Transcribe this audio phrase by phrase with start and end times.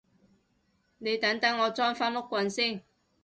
[0.97, 2.83] 你等等我裝返碌棍先